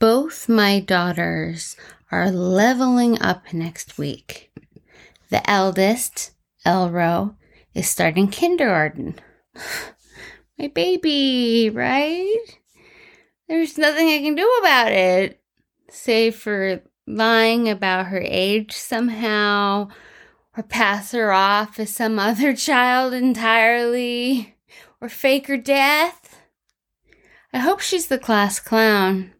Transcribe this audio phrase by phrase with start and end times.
[0.00, 1.76] Both my daughters
[2.10, 4.50] are leveling up next week.
[5.28, 6.30] The eldest,
[6.64, 7.36] Elro,
[7.74, 9.16] is starting kindergarten.
[10.58, 12.38] my baby, right?
[13.46, 15.38] There's nothing I can do about it,
[15.90, 19.88] save for lying about her age somehow,
[20.56, 24.56] or pass her off as some other child entirely,
[24.98, 26.40] or fake her death.
[27.52, 29.34] I hope she's the class clown.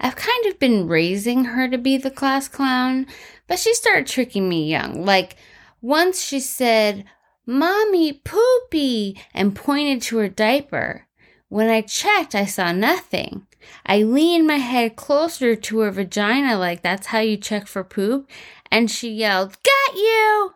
[0.00, 3.06] I've kind of been raising her to be the class clown,
[3.46, 5.04] but she started tricking me young.
[5.04, 5.36] Like,
[5.80, 7.04] once she said,
[7.46, 11.06] Mommy, poopy, and pointed to her diaper.
[11.48, 13.46] When I checked, I saw nothing.
[13.84, 18.30] I leaned my head closer to her vagina, like that's how you check for poop,
[18.70, 20.54] and she yelled, Got you!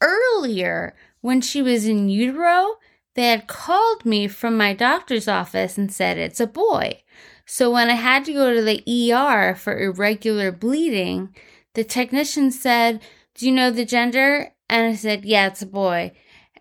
[0.00, 2.78] Earlier, when she was in utero,
[3.14, 7.02] they had called me from my doctor's office and said it's a boy.
[7.46, 11.34] So when I had to go to the ER for irregular bleeding,
[11.74, 13.00] the technician said,
[13.34, 14.52] Do you know the gender?
[14.68, 16.12] And I said, Yeah, it's a boy.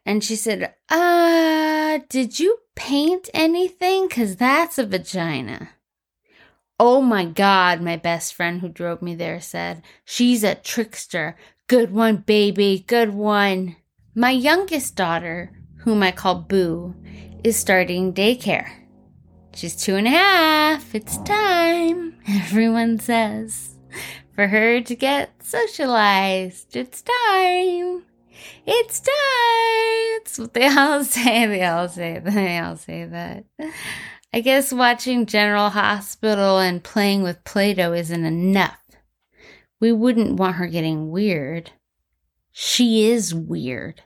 [0.06, 4.08] And she said, Uh, did you paint anything?
[4.08, 5.70] Because that's a vagina.
[6.80, 11.36] Oh my God, my best friend who drove me there said, She's a trickster.
[11.68, 12.84] Good one, baby.
[12.88, 13.76] Good one.
[14.16, 16.96] My youngest daughter, whom I call Boo,
[17.44, 18.81] is starting daycare.
[19.54, 20.96] She's two and a half.
[20.96, 23.76] It's time, everyone says,
[24.34, 26.76] for her to get socialized.
[26.76, 28.04] It's time.
[28.66, 29.12] It's time.
[30.22, 31.46] It's what they all say.
[31.48, 32.34] They all say that.
[32.34, 33.46] They all say that.
[34.34, 38.80] I guess watching General Hospital and playing with Play Doh isn't enough.
[39.82, 41.72] We wouldn't want her getting weird.
[42.52, 44.02] She is weird.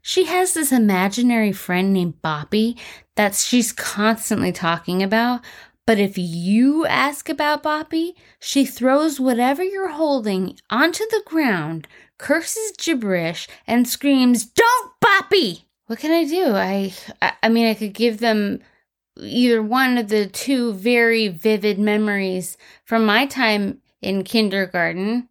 [0.00, 2.78] She has this imaginary friend named Boppy
[3.16, 5.42] that she's constantly talking about.
[5.86, 11.88] But if you ask about Boppy, she throws whatever you're holding onto the ground,
[12.18, 15.64] curses gibberish, and screams, Don't, Boppy!
[15.86, 16.52] What can I do?
[16.54, 18.60] I, I, I mean, I could give them
[19.18, 25.28] either one of the two very vivid memories from my time in kindergarten.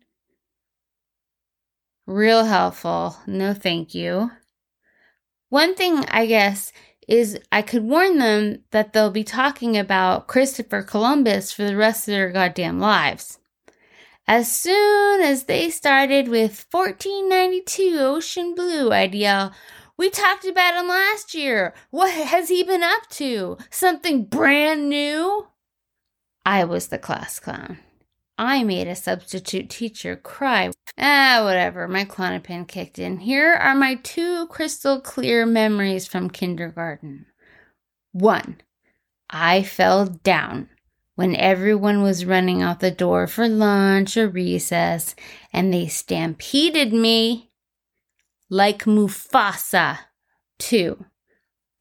[2.05, 3.17] Real helpful.
[3.25, 4.31] No, thank you.
[5.51, 6.71] One thing, I guess,
[7.09, 12.07] is I could warn them that they'll be talking about Christopher Columbus for the rest
[12.07, 13.37] of their goddamn lives.
[14.29, 19.51] As soon as they started with 1492 Ocean Blue, I'd yell,
[19.97, 21.73] We talked about him last year.
[21.89, 23.57] What has he been up to?
[23.69, 25.47] Something brand new?
[26.45, 27.79] I was the class clown.
[28.41, 30.71] I made a substitute teacher cry.
[30.97, 33.19] Ah, whatever, my Klonopin kicked in.
[33.19, 37.27] Here are my two crystal clear memories from kindergarten.
[38.13, 38.59] One,
[39.29, 40.69] I fell down
[41.13, 45.15] when everyone was running out the door for lunch or recess,
[45.53, 47.51] and they stampeded me
[48.49, 49.99] like Mufasa.
[50.57, 51.05] Two,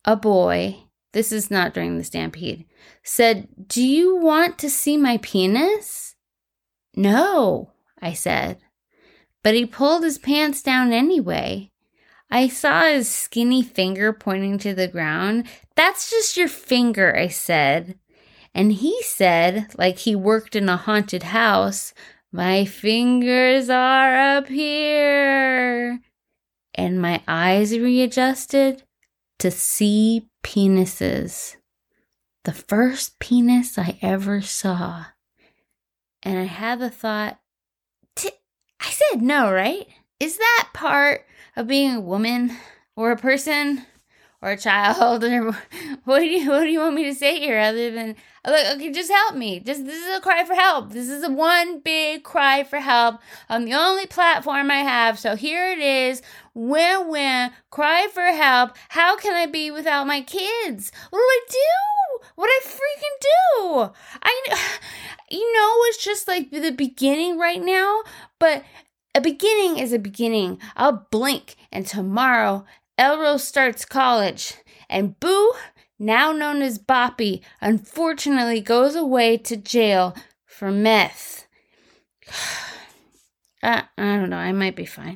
[0.04, 0.76] a boy,
[1.14, 2.66] this is not during the stampede,
[3.02, 6.16] said, Do you want to see my penis?
[6.94, 8.58] No, I said.
[9.42, 11.70] But he pulled his pants down anyway.
[12.30, 15.46] I saw his skinny finger pointing to the ground.
[15.74, 17.98] That's just your finger, I said.
[18.54, 21.92] And he said, like he worked in a haunted house,
[22.32, 26.00] My fingers are up here.
[26.74, 28.84] And my eyes readjusted
[29.40, 31.56] to see penises.
[32.44, 35.06] The first penis I ever saw
[36.22, 37.38] and I had the thought,
[38.80, 39.86] I said no, right?
[40.18, 41.26] Is that part
[41.56, 42.56] of being a woman
[42.96, 43.86] or a person
[44.42, 45.24] or a child?
[45.30, 45.52] Or
[46.04, 48.90] what do you what do you want me to say here other than like okay
[48.90, 49.60] just help me.
[49.60, 50.92] Just this is a cry for help.
[50.92, 53.20] This is a one big cry for help.
[53.48, 55.18] On the only platform i have.
[55.18, 56.22] So here it is.
[56.54, 58.76] Win win cry for help.
[58.88, 60.90] How can i be without my kids?
[61.10, 62.26] What do i do?
[62.34, 63.92] What do i freaking do?
[64.22, 64.40] I
[65.30, 68.02] you know it's just like the beginning right now
[68.38, 68.64] but
[69.14, 70.58] a beginning is a beginning.
[70.76, 72.64] I'll blink and tomorrow
[72.98, 74.54] Elrose starts college,
[74.88, 75.52] and Boo,
[75.98, 81.46] now known as Boppy, unfortunately goes away to jail for meth.
[83.62, 85.08] I, uh, I don't know, I might be fine.